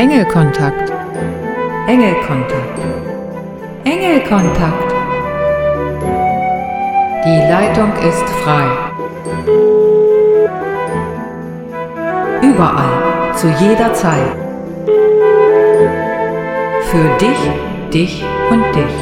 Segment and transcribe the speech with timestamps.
[0.00, 0.90] Engelkontakt.
[1.86, 2.78] Engelkontakt.
[3.84, 4.94] Engelkontakt.
[7.26, 8.66] Die Leitung ist frei.
[12.40, 14.32] Überall, zu jeder Zeit.
[16.90, 18.96] Für dich, dich und dich.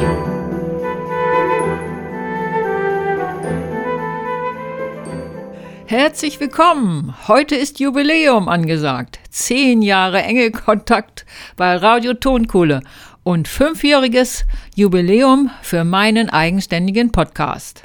[5.85, 7.15] Herzlich willkommen!
[7.29, 9.18] Heute ist Jubiläum angesagt.
[9.29, 11.25] Zehn Jahre Engelkontakt
[11.55, 12.81] bei Radio Tonkohle
[13.23, 14.45] und fünfjähriges
[14.75, 17.83] Jubiläum für meinen eigenständigen Podcast.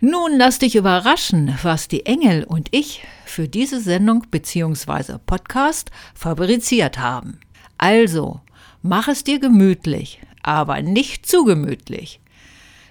[0.00, 5.18] Nun lass dich überraschen, was die Engel und ich für diese Sendung bzw.
[5.24, 7.38] Podcast fabriziert haben.
[7.78, 8.40] Also,
[8.82, 12.20] mach es dir gemütlich, aber nicht zu gemütlich.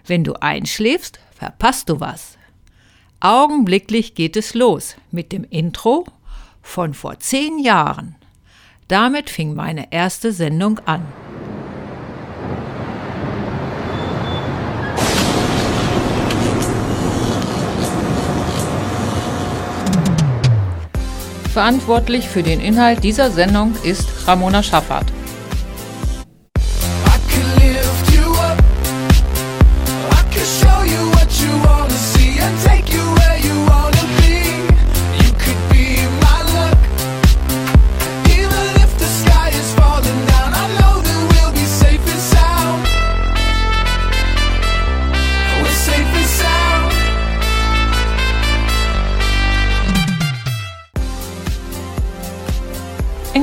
[0.05, 2.37] Wenn du einschläfst, verpasst du was.
[3.19, 6.05] Augenblicklich geht es los mit dem Intro
[6.61, 8.15] von vor zehn Jahren.
[8.87, 11.05] Damit fing meine erste Sendung an.
[21.53, 25.11] Verantwortlich für den Inhalt dieser Sendung ist Ramona Schaffert.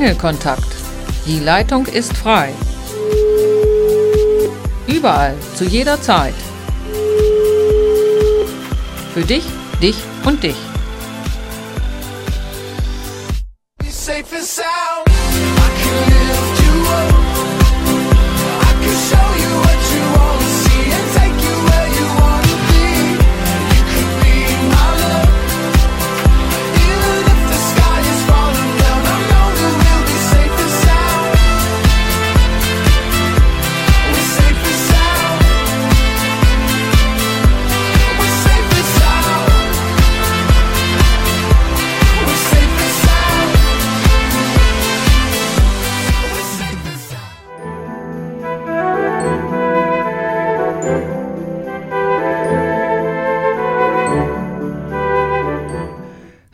[0.07, 0.73] Engelkontakt.
[1.27, 2.53] Die Leitung ist frei.
[4.87, 6.35] Überall, zu jeder Zeit.
[9.13, 9.43] Für dich,
[9.83, 10.55] dich und dich.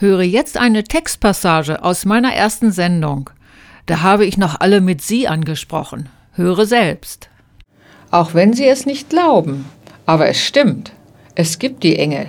[0.03, 3.31] Höre jetzt eine Textpassage aus meiner ersten Sendung.
[3.87, 6.09] Da habe ich noch alle mit Sie angesprochen.
[6.33, 7.31] Höre selbst.
[8.11, 9.65] Auch wenn Sie es nicht glauben,
[10.05, 10.91] aber es stimmt.
[11.37, 12.27] Es gibt die Engel.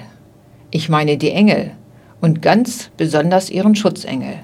[0.70, 1.72] Ich meine die Engel
[2.22, 4.36] und ganz besonders ihren Schutzengel.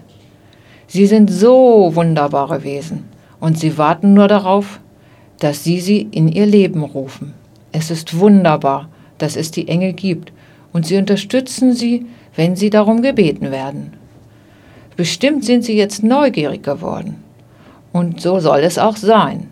[0.87, 3.03] Sie sind so wunderbare Wesen
[3.39, 4.79] und sie warten nur darauf,
[5.37, 7.35] dass Sie sie in ihr Leben rufen.
[7.73, 10.33] Es ist wunderbar, dass es die Engel gibt
[10.73, 12.07] und sie unterstützen sie
[12.39, 13.91] wenn sie darum gebeten werden.
[14.95, 17.21] Bestimmt sind sie jetzt neugierig geworden.
[17.91, 19.49] Und so soll es auch sein.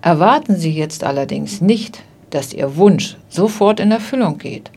[0.00, 4.70] Erwarten Sie jetzt allerdings nicht, dass Ihr Wunsch sofort in Erfüllung geht.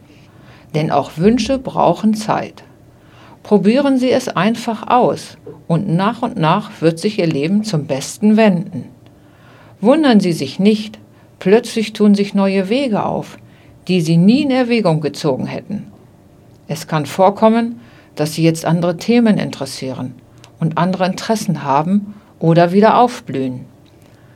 [0.73, 2.65] Denn auch Wünsche brauchen Zeit.
[3.41, 5.37] Probieren Sie es einfach aus
[5.67, 8.89] und nach und nach wird sich Ihr Leben zum Besten wenden.
[9.79, 10.99] Wundern Sie sich nicht,
[11.39, 13.37] plötzlich tun sich neue Wege auf,
[13.87, 15.94] die Sie nie in Erwägung gezogen hätten.
[16.67, 17.79] Es kann vorkommen,
[18.15, 20.15] dass Sie jetzt andere Themen interessieren
[20.59, 23.65] und andere Interessen haben oder wieder aufblühen.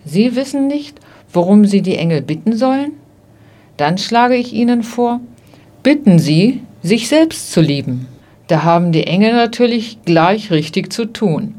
[0.06, 1.00] Sie wissen nicht,
[1.34, 2.94] worum Sie die Engel bitten sollen?
[3.78, 5.22] Dann schlage ich Ihnen vor,
[5.84, 8.08] bitten Sie, sich selbst zu lieben.
[8.48, 11.56] Da haben die Engel natürlich gleich richtig zu tun.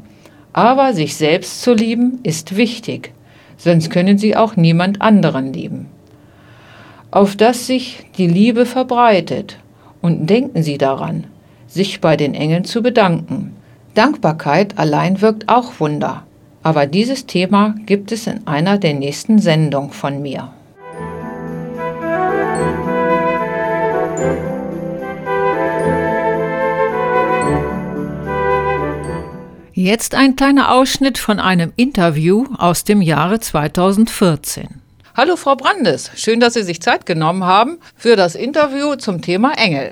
[0.53, 3.13] Aber sich selbst zu lieben ist wichtig,
[3.57, 5.87] sonst können Sie auch niemand anderen lieben.
[7.11, 9.57] Auf dass sich die Liebe verbreitet
[10.01, 11.25] und denken Sie daran,
[11.67, 13.55] sich bei den Engeln zu bedanken.
[13.93, 16.23] Dankbarkeit allein wirkt auch Wunder.
[16.63, 20.51] Aber dieses Thema gibt es in einer der nächsten Sendungen von mir.
[29.73, 34.80] Jetzt ein kleiner Ausschnitt von einem Interview aus dem Jahre 2014.
[35.13, 39.51] Hallo Frau Brandes, schön, dass Sie sich Zeit genommen haben für das Interview zum Thema
[39.57, 39.91] Engel.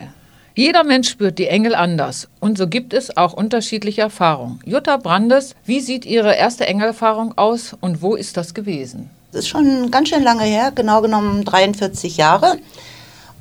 [0.56, 4.62] Jeder Mensch spürt die Engel anders und so gibt es auch unterschiedliche Erfahrungen.
[4.64, 9.10] Jutta Brandes, wie sieht Ihre erste Engelerfahrung aus und wo ist das gewesen?
[9.34, 12.56] Das ist schon ganz schön lange her, genau genommen 43 Jahre.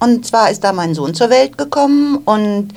[0.00, 2.70] Und zwar ist da mein Sohn zur Welt gekommen und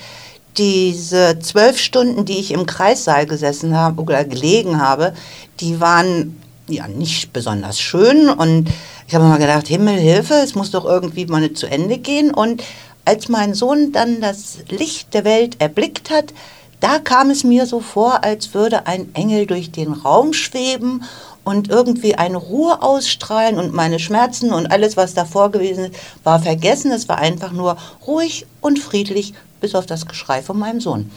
[0.59, 5.15] diese zwölf Stunden, die ich im Kreissaal gesessen habe oder gelegen habe,
[5.59, 6.37] die waren
[6.71, 8.69] ja nicht besonders schön und
[9.07, 12.63] ich habe mal gedacht, Himmel, Hilfe, es muss doch irgendwie mal zu Ende gehen und
[13.05, 16.33] als mein Sohn dann das Licht der Welt erblickt hat,
[16.79, 21.03] da kam es mir so vor, als würde ein Engel durch den Raum schweben
[21.43, 26.39] und irgendwie eine Ruhe ausstrahlen und meine Schmerzen und alles, was davor gewesen ist, war
[26.39, 26.91] vergessen.
[26.91, 31.11] Es war einfach nur ruhig und friedlich, bis auf das Geschrei von meinem Sohn.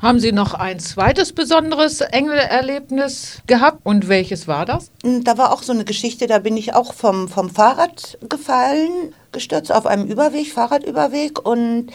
[0.00, 3.80] Haben Sie noch ein zweites besonderes Engelerlebnis gehabt?
[3.82, 4.92] Und welches war das?
[5.02, 9.12] Hm, da war auch so eine Geschichte, da bin ich auch vom, vom Fahrrad gefallen,
[9.32, 11.44] gestürzt auf einem Überweg, Fahrradüberweg.
[11.44, 11.88] Und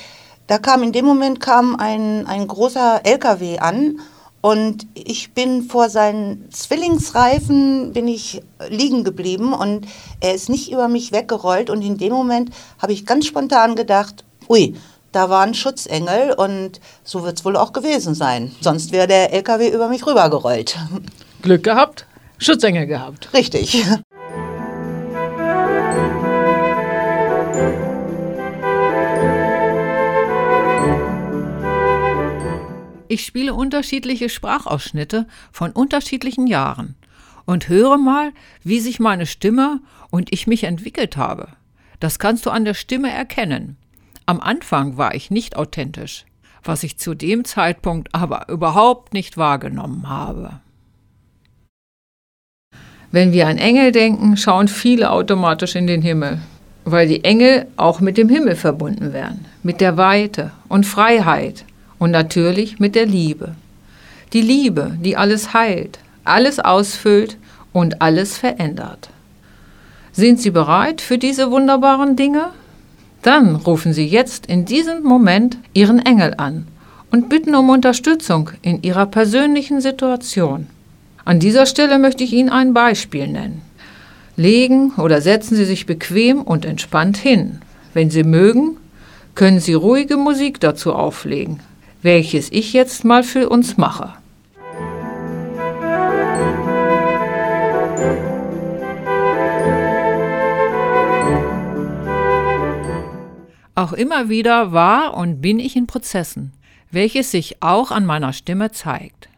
[0.48, 4.02] da kam in dem Moment kam ein, ein großer LKW an.
[4.42, 9.54] Und ich bin vor seinen Zwillingsreifen bin ich liegen geblieben.
[9.54, 9.88] Und
[10.20, 11.70] er ist nicht über mich weggerollt.
[11.70, 14.76] Und in dem Moment habe ich ganz spontan gedacht, ui,
[15.14, 18.54] da war ein Schutzengel und so wird es wohl auch gewesen sein.
[18.60, 20.78] Sonst wäre der LKW über mich rübergerollt.
[21.42, 22.06] Glück gehabt,
[22.40, 23.34] Schutzengel gehabt.
[23.34, 23.86] Richtig.
[33.08, 36.96] Ich spiele unterschiedliche Sprachausschnitte von unterschiedlichen Jahren
[37.46, 38.32] und höre mal,
[38.64, 41.50] wie sich meine Stimme und ich mich entwickelt habe.
[42.00, 43.78] Das kannst du an der Stimme erkennen.
[44.26, 46.26] Am Anfang war ich nicht authentisch,
[46.64, 50.62] was ich zu dem Zeitpunkt aber überhaupt nicht wahrgenommen habe.
[53.12, 56.40] Wenn wir an Engel denken, schauen viele automatisch in den Himmel,
[56.86, 61.66] weil die Engel auch mit dem Himmel verbunden werden, mit der Weite und Freiheit
[62.00, 63.56] und natürlich mit der Liebe.
[64.32, 67.38] Die Liebe, die alles heilt, alles ausfüllt
[67.74, 69.10] und alles verändert.
[70.14, 72.52] Sind Sie bereit für diese wunderbaren Dinge?
[73.24, 76.68] Dann rufen Sie jetzt in diesem Moment Ihren Engel an
[77.10, 80.68] und bitten um Unterstützung in Ihrer persönlichen Situation.
[81.26, 83.62] An dieser Stelle möchte ich Ihnen ein Beispiel nennen.
[84.36, 87.62] Legen oder setzen Sie sich bequem und entspannt hin.
[87.94, 88.78] Wenn Sie mögen,
[89.36, 91.62] können Sie ruhige Musik dazu auflegen,
[92.02, 94.14] welches ich jetzt mal für uns mache.
[103.76, 106.54] Auch immer wieder war und bin ich in Prozessen,
[106.92, 109.30] welches sich auch an meiner Stimme zeigt.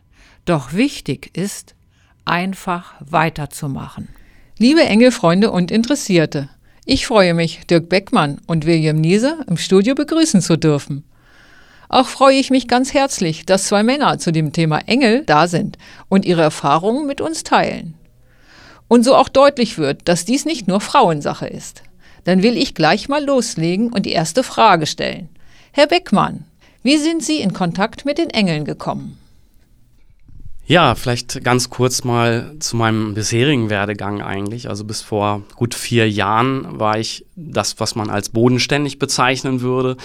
[0.43, 1.73] Doch wichtig ist,
[2.25, 4.09] einfach weiterzumachen.
[4.57, 6.49] Liebe Engelfreunde und Interessierte,
[6.85, 11.03] ich freue mich, Dirk Beckmann und William Niese im Studio begrüßen zu dürfen.
[11.87, 15.77] Auch freue ich mich ganz herzlich, dass zwei Männer zu dem Thema Engel da sind
[16.09, 17.93] und ihre Erfahrungen mit uns teilen.
[18.87, 21.83] Und so auch deutlich wird, dass dies nicht nur Frauensache ist.
[22.25, 25.29] Dann will ich gleich mal loslegen und die erste Frage stellen.
[25.71, 26.43] Herr Beckmann,
[26.83, 29.17] wie sind Sie in Kontakt mit den Engeln gekommen?
[30.67, 34.67] Ja, vielleicht ganz kurz mal zu meinem bisherigen Werdegang eigentlich.
[34.67, 39.97] Also bis vor gut vier Jahren war ich das, was man als bodenständig bezeichnen würde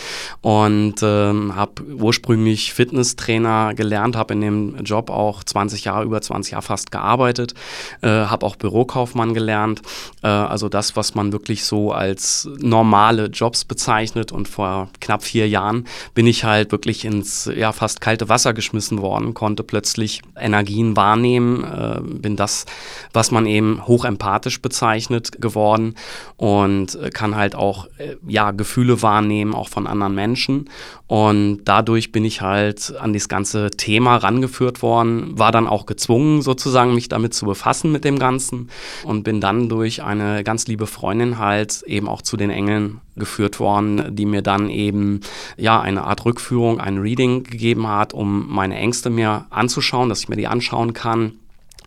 [0.42, 6.52] und ähm, habe ursprünglich Fitnesstrainer gelernt, habe in dem Job auch 20 Jahre, über 20
[6.52, 7.54] Jahre fast gearbeitet,
[8.02, 9.80] äh, habe auch Bürokaufmann gelernt.
[10.22, 15.48] Äh, also das, was man wirklich so als normale Jobs bezeichnet und vor knapp vier
[15.48, 20.96] Jahren bin ich halt wirklich ins ja fast kalte Wasser geschmissen worden, konnte plötzlich Energien
[20.96, 22.66] wahrnehmen, äh, bin das,
[23.12, 25.94] was man eben hochempathisch bezeichnet, geworden
[26.36, 30.68] und äh, kann halt auch äh, ja Gefühle wahrnehmen, auch von anderen Menschen.
[31.06, 36.42] Und dadurch bin ich halt an das ganze Thema rangeführt worden, war dann auch gezwungen,
[36.42, 38.70] sozusagen mich damit zu befassen mit dem Ganzen
[39.04, 43.60] und bin dann durch eine ganz liebe Freundin halt eben auch zu den Engeln geführt
[43.60, 45.20] worden, die mir dann eben
[45.56, 50.28] ja eine Art Rückführung, ein Reading gegeben hat, um meine Ängste mir anzuschauen, dass ich
[50.28, 51.32] mir die anschauen kann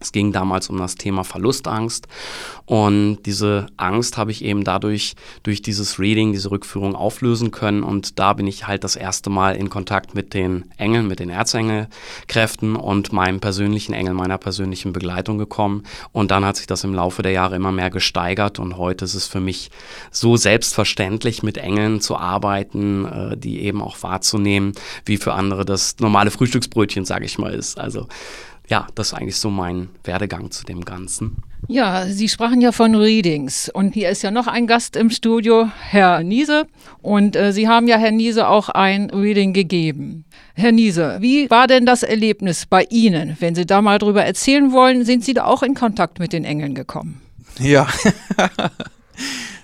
[0.03, 2.07] es ging damals um das Thema Verlustangst.
[2.65, 7.83] Und diese Angst habe ich eben dadurch durch dieses Reading, diese Rückführung auflösen können.
[7.83, 11.29] Und da bin ich halt das erste Mal in Kontakt mit den Engeln, mit den
[11.29, 15.83] Erzengelkräften und meinem persönlichen Engel, meiner persönlichen Begleitung gekommen.
[16.11, 18.59] Und dann hat sich das im Laufe der Jahre immer mehr gesteigert.
[18.59, 19.71] Und heute ist es für mich
[20.11, 24.73] so selbstverständlich mit Engeln zu arbeiten, äh, die eben auch wahrzunehmen,
[25.05, 27.79] wie für andere das normale Frühstücksbrötchen, sage ich mal, ist.
[27.79, 28.07] Also
[28.69, 31.43] ja, das ist eigentlich so mein Werdegang zu dem Ganzen.
[31.67, 35.69] Ja, Sie sprachen ja von Readings und hier ist ja noch ein Gast im Studio,
[35.79, 36.67] Herr Niese.
[37.01, 40.25] Und äh, Sie haben ja Herr Niese auch ein Reading gegeben.
[40.55, 43.37] Herr Niese, wie war denn das Erlebnis bei Ihnen?
[43.39, 46.43] Wenn Sie da mal drüber erzählen wollen, sind Sie da auch in Kontakt mit den
[46.43, 47.21] Engeln gekommen?
[47.59, 47.87] Ja.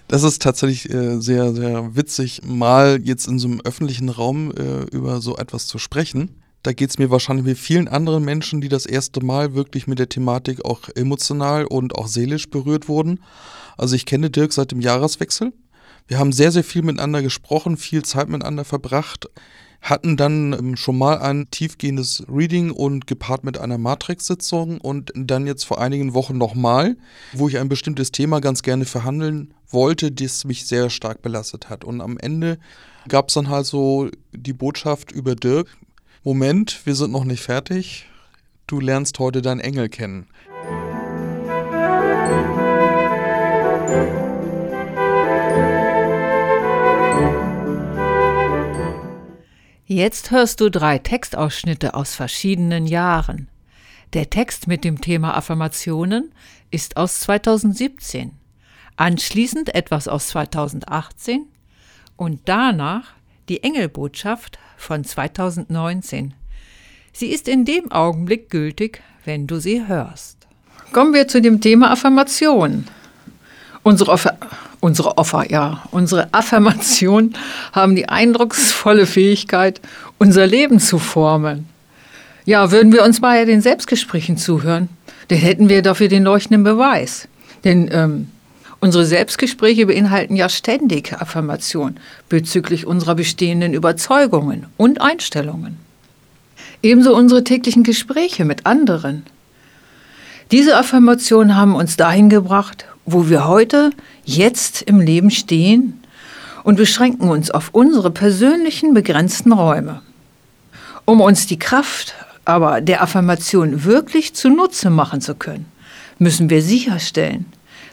[0.10, 4.86] Das ist tatsächlich äh, sehr, sehr witzig, mal jetzt in so einem öffentlichen Raum äh,
[4.86, 6.39] über so etwas zu sprechen.
[6.64, 10.00] Da geht es mir wahrscheinlich wie vielen anderen Menschen, die das erste Mal wirklich mit
[10.00, 13.22] der Thematik auch emotional und auch seelisch berührt wurden.
[13.78, 15.54] Also ich kenne Dirk seit dem Jahreswechsel.
[16.08, 19.28] Wir haben sehr, sehr viel miteinander gesprochen, viel Zeit miteinander verbracht
[19.82, 25.48] hatten dann ähm, schon mal ein tiefgehendes Reading und gepaart mit einer Matrix-Sitzung und dann
[25.48, 26.98] jetzt vor einigen Wochen nochmal,
[27.34, 31.84] wo ich ein bestimmtes Thema ganz gerne verhandeln wollte, das mich sehr stark belastet hat.
[31.84, 32.60] Und am Ende
[33.08, 35.68] gab es dann halt so die Botschaft über Dirk,
[36.22, 38.06] Moment, wir sind noch nicht fertig,
[38.68, 40.28] du lernst heute deinen Engel kennen.
[49.86, 53.48] Jetzt hörst du drei Textausschnitte aus verschiedenen Jahren.
[54.12, 56.34] Der Text mit dem Thema Affirmationen
[56.70, 58.34] ist aus 2017,
[58.98, 61.46] anschließend etwas aus 2018
[62.18, 63.14] und danach
[63.50, 66.34] die Engelbotschaft von 2019.
[67.12, 70.38] Sie ist in dem Augenblick gültig, wenn du sie hörst.
[70.94, 72.86] Kommen wir zu dem Thema Affirmation.
[73.84, 74.38] Unsere, Offer,
[74.80, 77.36] unsere Offer, ja, unsere Affirmationen
[77.74, 79.82] haben die eindrucksvolle Fähigkeit,
[80.18, 81.68] unser Leben zu formen.
[82.46, 84.90] Ja, würden wir uns bei den Selbstgesprächen zuhören,
[85.28, 87.28] dann hätten wir dafür den leuchtenden Beweis.
[87.64, 88.30] Denn ähm,
[88.80, 95.78] unsere Selbstgespräche beinhalten ja ständig Affirmationen bezüglich unserer bestehenden Überzeugungen und Einstellungen.
[96.82, 99.24] Ebenso unsere täglichen Gespräche mit anderen.
[100.52, 103.92] Diese Affirmationen haben uns dahin gebracht, wo wir heute,
[104.24, 106.00] jetzt im Leben stehen
[106.64, 110.02] und beschränken uns auf unsere persönlichen begrenzten Räume.
[111.06, 112.14] Um uns die Kraft
[112.46, 115.66] aber der Affirmation wirklich zunutze machen zu können,
[116.18, 117.46] müssen wir sicherstellen,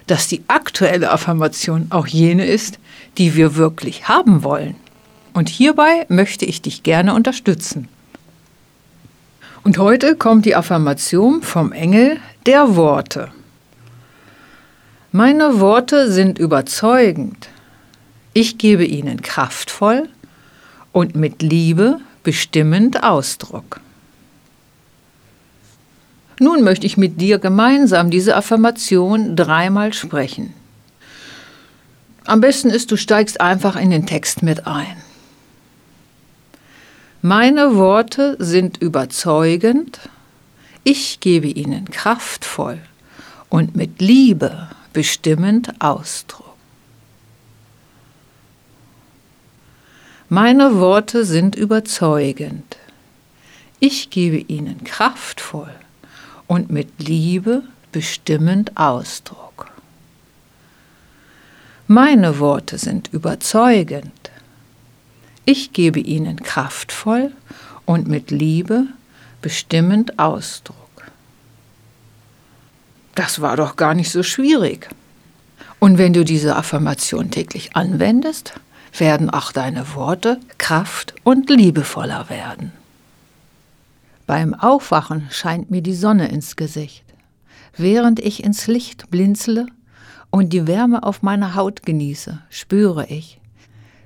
[0.07, 2.79] dass die aktuelle Affirmation auch jene ist,
[3.17, 4.75] die wir wirklich haben wollen.
[5.33, 7.87] Und hierbei möchte ich dich gerne unterstützen.
[9.63, 13.31] Und heute kommt die Affirmation vom Engel der Worte.
[15.11, 17.49] Meine Worte sind überzeugend.
[18.33, 20.09] Ich gebe ihnen kraftvoll
[20.91, 23.81] und mit Liebe bestimmend Ausdruck.
[26.39, 30.53] Nun möchte ich mit dir gemeinsam diese Affirmation dreimal sprechen.
[32.25, 34.97] Am besten ist, du steigst einfach in den Text mit ein.
[37.21, 39.99] Meine Worte sind überzeugend,
[40.83, 42.79] ich gebe ihnen kraftvoll
[43.49, 46.55] und mit Liebe bestimmend Ausdruck.
[50.29, 52.77] Meine Worte sind überzeugend.
[53.79, 55.73] Ich gebe ihnen kraftvoll
[56.47, 59.71] und mit Liebe bestimmend Ausdruck.
[61.87, 64.31] Meine Worte sind überzeugend.
[65.45, 67.31] Ich gebe ihnen kraftvoll
[67.85, 68.87] und mit Liebe
[69.41, 70.75] bestimmend Ausdruck.
[73.15, 74.89] Das war doch gar nicht so schwierig.
[75.79, 78.53] Und wenn du diese Affirmation täglich anwendest,
[78.97, 82.73] werden auch deine Worte kraft- und liebevoller werden.
[84.27, 87.05] Beim Aufwachen scheint mir die Sonne ins Gesicht,
[87.77, 89.67] während ich ins Licht blinzle
[90.31, 93.39] und die Wärme auf meiner Haut genieße, spüre ich,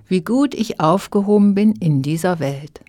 [0.08, 2.82] wie gut ich aufgehoben bin in dieser Welt.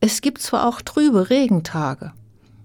[0.00, 2.12] Es gibt zwar auch trübe Regentage,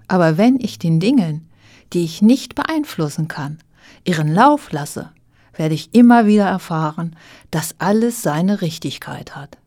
[0.07, 1.47] aber wenn ich den Dingen,
[1.93, 3.59] die ich nicht beeinflussen kann,
[4.03, 5.11] ihren Lauf lasse,
[5.53, 7.15] werde ich immer wieder erfahren,
[7.51, 9.59] dass alles seine Richtigkeit hat.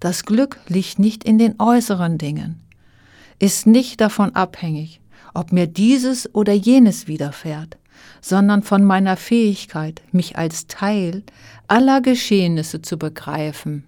[0.00, 2.62] Das Glück liegt nicht in den äußeren Dingen,
[3.40, 5.00] ist nicht davon abhängig,
[5.34, 7.78] ob mir dieses oder jenes widerfährt,
[8.20, 11.24] sondern von meiner Fähigkeit, mich als Teil
[11.66, 13.84] aller Geschehnisse zu begreifen.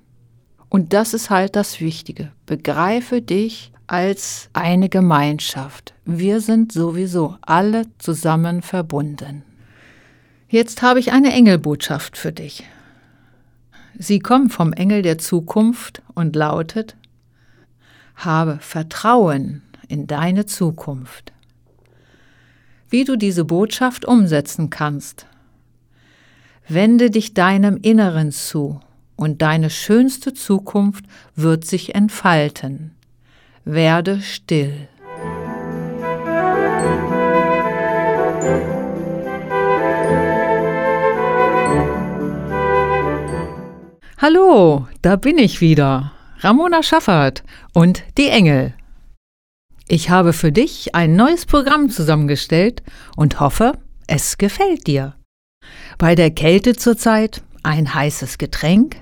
[0.68, 2.32] Und das ist halt das Wichtige.
[2.46, 5.92] Begreife dich als eine Gemeinschaft.
[6.06, 9.42] Wir sind sowieso alle zusammen verbunden.
[10.48, 12.64] Jetzt habe ich eine Engelbotschaft für dich.
[13.98, 16.96] Sie kommt vom Engel der Zukunft und lautet,
[18.24, 21.32] habe Vertrauen in deine Zukunft.
[22.88, 25.26] Wie du diese Botschaft umsetzen kannst.
[26.68, 28.80] Wende dich deinem Inneren zu
[29.16, 32.92] und deine schönste Zukunft wird sich entfalten
[33.64, 34.88] werde still.
[44.18, 48.74] Hallo, da bin ich wieder, Ramona Schaffert und die Engel.
[49.86, 52.82] Ich habe für dich ein neues Programm zusammengestellt
[53.14, 55.14] und hoffe, es gefällt dir.
[55.98, 58.96] Bei der Kälte zurzeit ein heißes Getränk,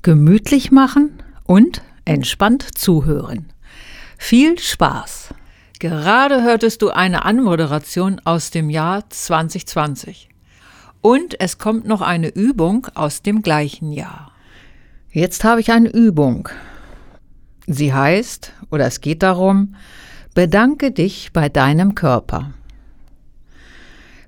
[0.00, 3.52] gemütlich machen und entspannt zuhören.
[4.16, 5.34] Viel Spaß!
[5.80, 10.30] Gerade hörtest du eine Anmoderation aus dem Jahr 2020.
[11.02, 14.32] Und es kommt noch eine Übung aus dem gleichen Jahr.
[15.10, 16.48] Jetzt habe ich eine Übung.
[17.72, 19.76] Sie heißt, oder es geht darum,
[20.34, 22.50] bedanke dich bei deinem Körper.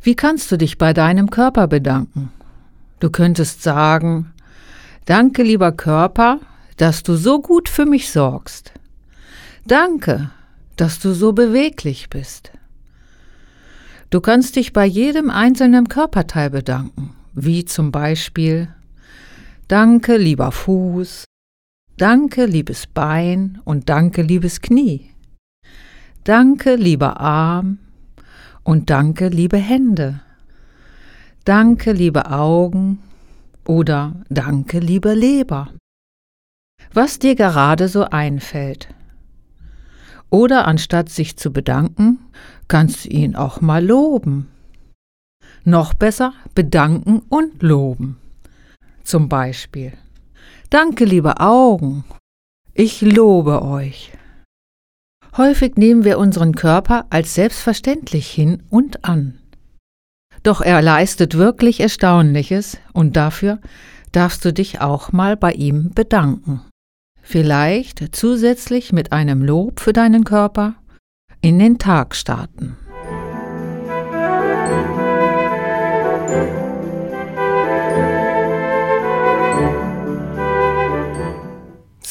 [0.01, 2.31] Wie kannst du dich bei deinem Körper bedanken?
[3.01, 4.33] Du könntest sagen,
[5.07, 6.39] danke lieber Körper,
[6.77, 8.75] dass du so gut für mich sorgst.
[9.67, 10.31] Danke,
[10.77, 12.53] dass du so beweglich bist.
[14.11, 18.73] Du kannst dich bei jedem einzelnen Körperteil bedanken, wie zum Beispiel
[19.67, 21.25] Danke, lieber Fuß,
[21.99, 25.11] Danke, liebes Bein und danke, liebes Knie.
[26.25, 27.79] Danke, lieber Arm
[28.65, 30.21] und danke, liebe Hände.
[31.45, 33.01] Danke, liebe Augen
[33.67, 35.69] oder danke, liebe Leber.
[36.95, 38.89] Was dir gerade so einfällt.
[40.31, 42.19] Oder anstatt sich zu bedanken,
[42.69, 44.49] kannst du ihn auch mal loben.
[45.65, 48.17] Noch besser bedanken und loben.
[49.05, 49.93] Zum Beispiel.
[50.73, 52.03] Danke, liebe Augen.
[52.73, 54.11] Ich lobe euch.
[55.37, 59.39] Häufig nehmen wir unseren Körper als selbstverständlich hin und an.
[60.43, 63.61] Doch er leistet wirklich Erstaunliches und dafür
[64.13, 66.63] darfst du dich auch mal bei ihm bedanken.
[67.21, 70.77] Vielleicht zusätzlich mit einem Lob für deinen Körper
[71.43, 72.79] in den Tag starten.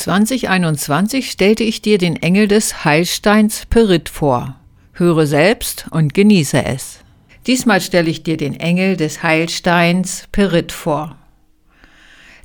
[0.01, 4.55] 2021 stellte ich dir den Engel des Heilsteins Perit vor.
[4.93, 7.01] Höre selbst und genieße es.
[7.45, 11.17] Diesmal stelle ich dir den Engel des Heilsteins Perit vor.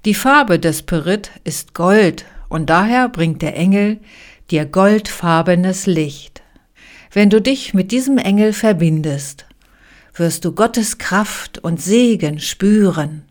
[0.04, 4.00] Die Farbe des Perit ist Gold und daher bringt der Engel
[4.50, 6.42] dir goldfarbenes Licht.
[7.10, 9.46] Wenn du dich mit diesem Engel verbindest,
[10.14, 13.23] wirst du Gottes Kraft und Segen spüren.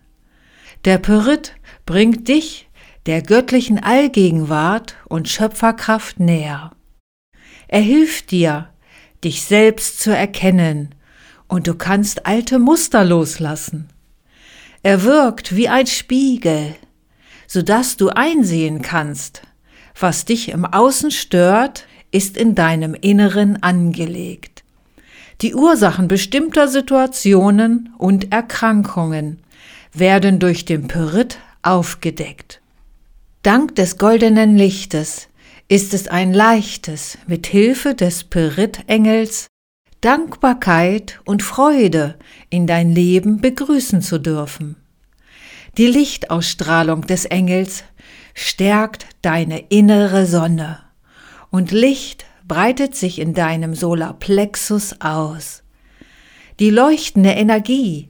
[0.83, 1.53] Der Perit
[1.85, 2.64] bringt dich
[3.05, 6.71] der göttlichen Allgegenwart und Schöpferkraft näher.
[7.67, 8.69] Er hilft dir,
[9.23, 10.95] dich selbst zu erkennen,
[11.47, 13.89] und du kannst alte Muster loslassen.
[14.81, 16.75] Er wirkt wie ein Spiegel,
[17.47, 19.43] so dass du einsehen kannst,
[19.99, 24.63] was dich im Außen stört, ist in deinem Inneren angelegt.
[25.41, 29.39] Die Ursachen bestimmter Situationen und Erkrankungen
[29.93, 32.61] werden durch den Pyrit aufgedeckt.
[33.45, 35.27] Dank des goldenen Lichtes
[35.67, 39.45] ist es ein leichtes, mit Hilfe des Pyrit-Engels
[40.01, 42.17] Dankbarkeit und Freude
[42.49, 44.77] in dein Leben begrüßen zu dürfen.
[45.77, 47.83] Die Lichtausstrahlung des Engels
[48.33, 50.79] stärkt deine innere Sonne
[51.51, 55.61] und Licht breitet sich in deinem Solarplexus aus.
[56.59, 58.09] Die leuchtende Energie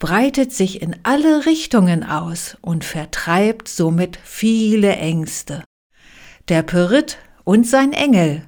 [0.00, 5.62] breitet sich in alle Richtungen aus und vertreibt somit viele Ängste.
[6.48, 8.42] Der Pyrit und sein Engel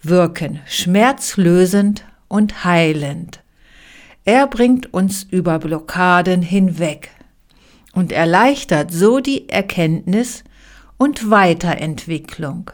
[0.00, 3.42] wirken schmerzlösend und heilend.
[4.24, 7.10] Er bringt uns über Blockaden hinweg
[7.92, 10.44] und erleichtert so die Erkenntnis
[10.98, 12.70] und Weiterentwicklung.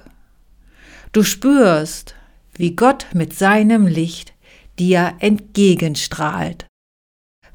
[1.13, 2.15] Du spürst,
[2.55, 4.35] wie Gott mit seinem Licht
[4.79, 6.67] dir entgegenstrahlt.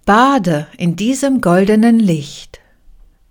[0.08, 2.62] Bade in diesem goldenen Licht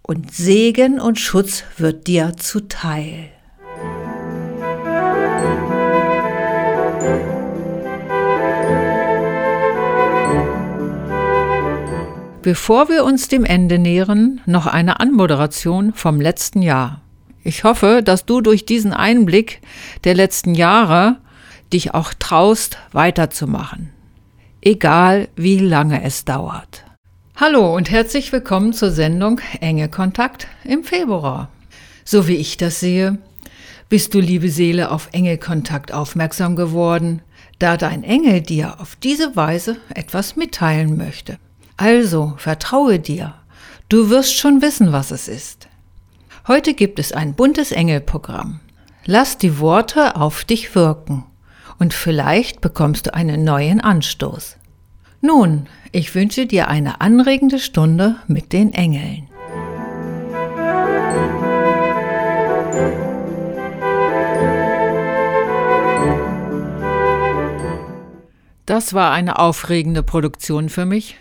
[0.02, 3.30] und Segen und Schutz wird dir zuteil.
[12.42, 17.00] Bevor wir uns dem Ende nähern, noch eine Anmoderation vom letzten Jahr.
[17.42, 19.62] Ich hoffe, dass du durch diesen Einblick
[20.04, 21.16] der letzten Jahre
[21.72, 23.95] dich auch traust, weiterzumachen.
[24.66, 26.84] Egal wie lange es dauert.
[27.36, 31.50] Hallo und herzlich willkommen zur Sendung Enge Kontakt im Februar.
[32.04, 33.18] So wie ich das sehe,
[33.88, 37.22] bist du, liebe Seele, auf Engelkontakt aufmerksam geworden,
[37.60, 41.38] da dein Engel dir auf diese Weise etwas mitteilen möchte.
[41.76, 43.34] Also vertraue dir,
[43.88, 45.68] du wirst schon wissen, was es ist.
[46.48, 48.58] Heute gibt es ein buntes Engelprogramm.
[49.04, 51.24] Lass die Worte auf dich wirken
[51.78, 54.56] und vielleicht bekommst du einen neuen Anstoß.
[55.20, 59.28] Nun, ich wünsche dir eine anregende Stunde mit den Engeln.
[68.66, 71.16] Das war eine aufregende Produktion für mich.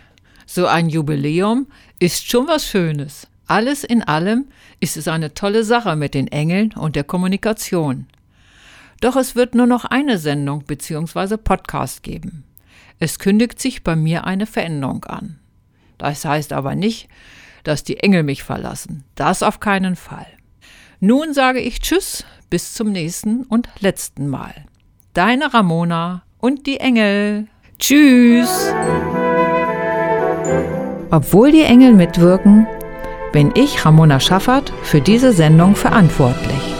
[0.46, 3.28] So ein Jubiläum ist schon was Schönes.
[3.46, 4.46] Alles in allem
[4.80, 8.06] ist es eine tolle Sache mit den Engeln und der Kommunikation.
[9.00, 11.36] Doch es wird nur noch eine Sendung bzw.
[11.36, 12.44] Podcast geben.
[12.98, 15.38] Es kündigt sich bei mir eine Veränderung an.
[15.98, 17.08] Das heißt aber nicht,
[17.64, 19.04] dass die Engel mich verlassen.
[19.14, 20.26] Das auf keinen Fall.
[21.00, 24.54] Nun sage ich Tschüss, bis zum nächsten und letzten Mal.
[25.12, 27.48] Deine Ramona und die Engel.
[27.78, 28.72] Tschüss!
[31.10, 32.66] Obwohl die Engel mitwirken,
[33.32, 36.75] bin ich, Ramona Schaffert, für diese Sendung verantwortlich.